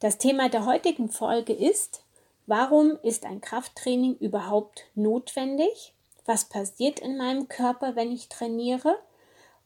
[0.00, 2.04] Das Thema der heutigen Folge ist,
[2.46, 5.92] warum ist ein Krafttraining überhaupt notwendig?
[6.24, 8.96] Was passiert in meinem Körper, wenn ich trainiere?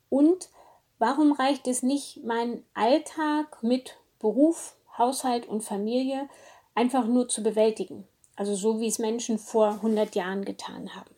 [0.09, 0.49] Und
[0.99, 6.31] warum reicht es nicht, meinen Alltag mit Beruf, Haushalt und Familie
[6.75, 8.09] einfach nur zu bewältigen?
[8.35, 11.15] Also so wie es Menschen vor 100 Jahren getan haben.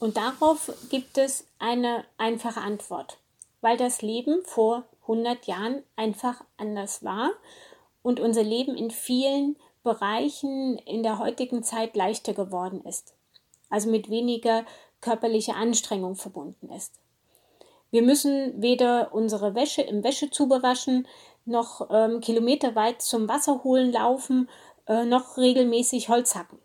[0.00, 3.18] Und darauf gibt es eine einfache Antwort,
[3.60, 7.30] weil das Leben vor 100 Jahren einfach anders war
[8.02, 13.14] und unser Leben in vielen Bereichen in der heutigen Zeit leichter geworden ist,
[13.70, 14.64] also mit weniger
[15.00, 16.94] körperlicher Anstrengung verbunden ist.
[17.90, 21.06] Wir müssen weder unsere Wäsche im Wäschezube waschen,
[21.46, 24.48] noch ähm, kilometerweit zum Wasser holen laufen,
[24.86, 26.58] äh, noch regelmäßig Holz hacken.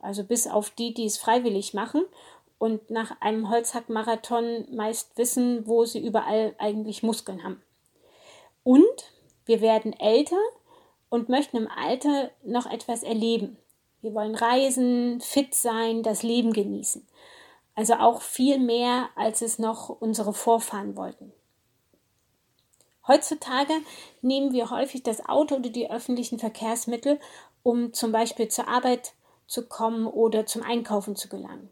[0.00, 2.04] Also bis auf die, die es freiwillig machen
[2.58, 7.62] und nach einem Holzhackmarathon meist wissen, wo sie überall eigentlich Muskeln haben.
[8.64, 9.12] Und
[9.46, 10.38] wir werden älter
[11.08, 13.56] und möchten im Alter noch etwas erleben.
[14.00, 17.06] Wir wollen reisen, fit sein, das Leben genießen.
[17.74, 21.32] Also auch viel mehr, als es noch unsere Vorfahren wollten.
[23.06, 23.72] Heutzutage
[24.22, 27.18] nehmen wir häufig das Auto oder die öffentlichen Verkehrsmittel,
[27.62, 29.14] um zum Beispiel zur Arbeit
[29.46, 31.70] zu kommen oder zum Einkaufen zu gelangen.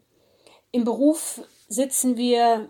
[0.71, 2.69] Im Beruf sitzen wir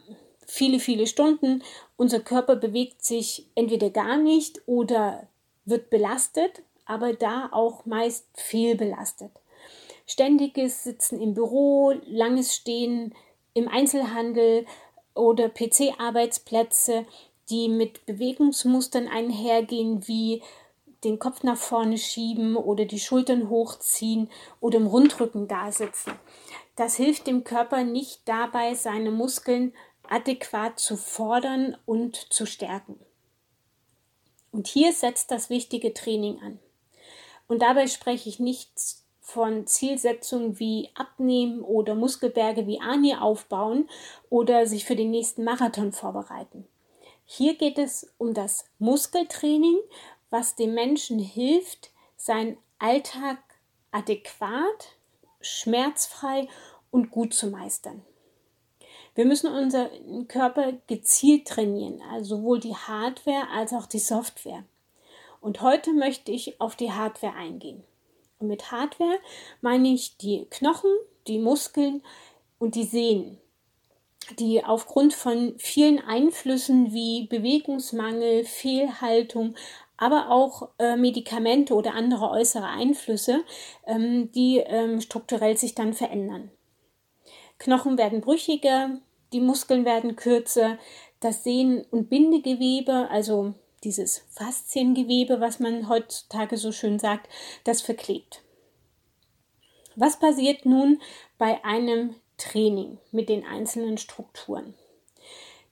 [0.50, 1.64] viele, viele Stunden.
[1.96, 5.28] Unser Körper bewegt sich entweder gar nicht oder
[5.66, 9.32] wird belastet, aber da auch meist viel belastet.
[10.08, 13.14] Ständiges Sitzen im Büro, langes Stehen
[13.54, 14.66] im Einzelhandel
[15.14, 17.06] oder PC-Arbeitsplätze,
[17.50, 20.42] die mit Bewegungsmustern einhergehen wie
[21.04, 26.14] den Kopf nach vorne schieben oder die Schultern hochziehen oder im Rundrücken dasitzen.
[26.76, 29.74] Das hilft dem Körper nicht dabei, seine Muskeln
[30.10, 33.00] adäquat zu fordern und zu stärken.
[34.52, 36.60] Und hier setzt das wichtige Training an.
[37.48, 38.72] Und dabei spreche ich nicht
[39.22, 43.88] von Zielsetzungen wie Abnehmen oder Muskelberge wie Ani aufbauen
[44.30, 46.68] oder sich für den nächsten Marathon vorbereiten.
[47.26, 49.78] Hier geht es um das Muskeltraining,
[50.32, 53.38] was dem Menschen hilft, seinen Alltag
[53.92, 54.96] adäquat,
[55.42, 56.48] schmerzfrei
[56.90, 58.04] und gut zu meistern.
[59.16, 64.64] Wir müssen unseren Körper gezielt trainieren, also sowohl die Hardware als auch die Software.
[65.42, 67.84] Und heute möchte ich auf die Hardware eingehen.
[68.40, 69.20] Und mit Hardware
[69.62, 70.92] meine ich die Knochen,
[71.28, 72.02] die Muskeln
[72.58, 73.38] und die Sehnen,
[74.38, 79.56] die aufgrund von vielen Einflüssen wie Bewegungsmangel, Fehlhaltung,
[79.98, 83.44] aber auch äh, Medikamente oder andere äußere Einflüsse,
[83.86, 86.52] ähm, die ähm, strukturell sich dann verändern.
[87.60, 89.00] Knochen werden brüchiger,
[89.34, 90.78] die Muskeln werden kürzer,
[91.20, 93.54] das Sehnen- und Bindegewebe, also
[93.84, 97.30] dieses Fasziengewebe, was man heutzutage so schön sagt,
[97.64, 98.42] das verklebt.
[99.96, 101.02] Was passiert nun
[101.38, 104.74] bei einem Training mit den einzelnen Strukturen?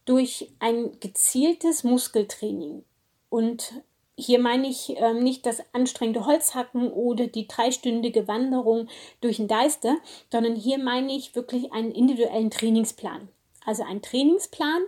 [0.05, 2.83] Durch ein gezieltes Muskeltraining
[3.29, 3.73] und
[4.17, 8.89] hier meine ich ähm, nicht das anstrengende Holzhacken oder die dreistündige Wanderung
[9.21, 9.95] durch den Deister,
[10.31, 13.29] sondern hier meine ich wirklich einen individuellen Trainingsplan.
[13.63, 14.81] Also ein Trainingsplan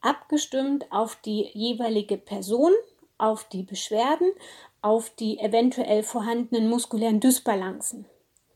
[0.00, 2.72] abgestimmt auf die jeweilige Person,
[3.16, 4.32] auf die Beschwerden,
[4.82, 8.06] auf die eventuell vorhandenen muskulären Dysbalancen.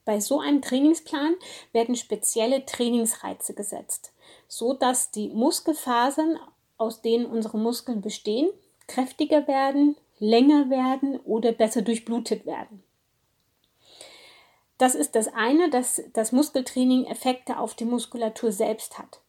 [0.05, 1.37] Bei so einem Trainingsplan
[1.73, 4.13] werden spezielle Trainingsreize gesetzt,
[4.49, 6.39] so dass die Muskelfasern,
[6.77, 8.49] aus denen unsere Muskeln bestehen,
[8.89, 12.83] kräftiger werden, länger werden oder besser durchblutet werden.
[14.79, 19.21] Das ist das eine, dass das Muskeltraining Effekte auf die Muskulatur selbst hat.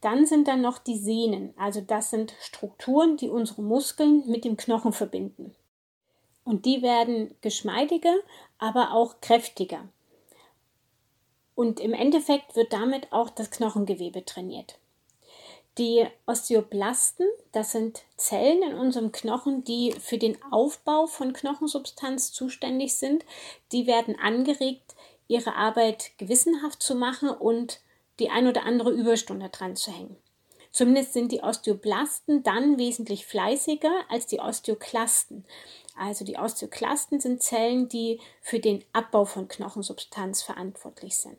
[0.00, 4.56] Dann sind dann noch die Sehnen, also das sind Strukturen, die unsere Muskeln mit dem
[4.56, 5.54] Knochen verbinden.
[6.44, 8.14] Und die werden geschmeidiger,
[8.58, 9.88] aber auch kräftiger.
[11.54, 14.78] Und im Endeffekt wird damit auch das Knochengewebe trainiert.
[15.78, 22.94] Die Osteoblasten, das sind Zellen in unserem Knochen, die für den Aufbau von Knochensubstanz zuständig
[22.96, 23.24] sind.
[23.72, 24.94] Die werden angeregt,
[25.28, 27.80] ihre Arbeit gewissenhaft zu machen und
[28.18, 30.16] die ein oder andere Überstunde dran zu hängen.
[30.72, 35.44] Zumindest sind die Osteoblasten dann wesentlich fleißiger als die Osteoklasten.
[35.96, 41.38] Also die Osteoklasten sind Zellen, die für den Abbau von Knochensubstanz verantwortlich sind.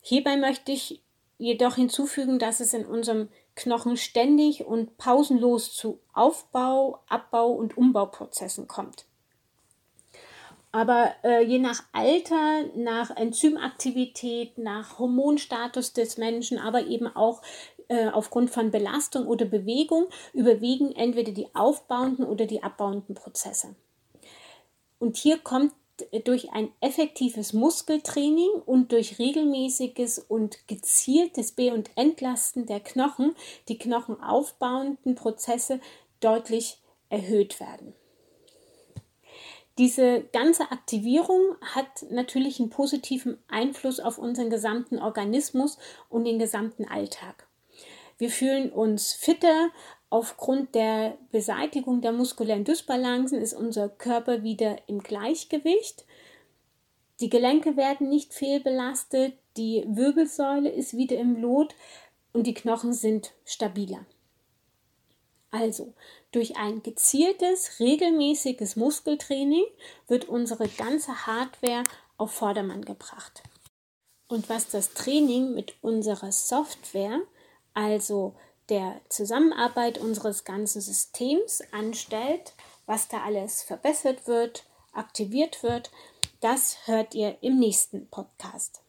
[0.00, 1.02] Hierbei möchte ich
[1.40, 8.68] jedoch hinzufügen, dass es in unserem Knochen ständig und pausenlos zu Aufbau, Abbau und Umbauprozessen
[8.68, 9.06] kommt.
[10.70, 17.42] Aber äh, je nach Alter, nach Enzymaktivität, nach Hormonstatus des Menschen, aber eben auch
[17.88, 23.74] äh, aufgrund von Belastung oder Bewegung überwiegen entweder die aufbauenden oder die abbauenden Prozesse.
[25.00, 25.72] Und hier kommt
[26.24, 33.34] durch ein effektives Muskeltraining und durch regelmäßiges und gezieltes Be- und Entlasten der Knochen
[33.68, 35.80] die knochenaufbauenden Prozesse
[36.20, 37.94] deutlich erhöht werden.
[39.78, 46.84] Diese ganze Aktivierung hat natürlich einen positiven Einfluss auf unseren gesamten Organismus und den gesamten
[46.86, 47.46] Alltag.
[48.18, 49.70] Wir fühlen uns fitter.
[50.10, 56.04] Aufgrund der Beseitigung der muskulären Dysbalancen ist unser Körper wieder im Gleichgewicht.
[57.20, 61.74] Die Gelenke werden nicht fehlbelastet, die Wirbelsäule ist wieder im Lot
[62.32, 64.04] und die Knochen sind stabiler.
[65.52, 65.94] Also,
[66.32, 69.64] durch ein gezieltes, regelmäßiges Muskeltraining
[70.08, 71.84] wird unsere ganze Hardware
[72.16, 73.42] auf Vordermann gebracht.
[74.28, 77.20] Und was das Training mit unserer Software,
[77.74, 78.34] also
[78.70, 82.54] der Zusammenarbeit unseres ganzen Systems anstellt,
[82.86, 85.90] was da alles verbessert wird, aktiviert wird,
[86.40, 88.80] das hört ihr im nächsten Podcast.